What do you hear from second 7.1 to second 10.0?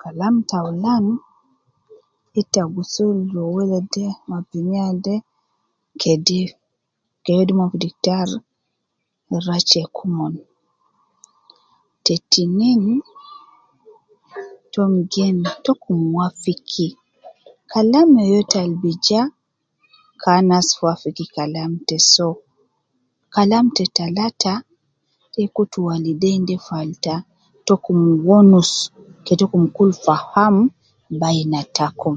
ke wedi omon fi diktar rua checki